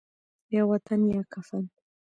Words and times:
یا 0.55 0.63
وطن 0.71 1.01
یا 1.13 1.21
کفن 1.33 1.63